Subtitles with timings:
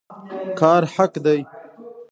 [0.59, 1.39] کار حق دی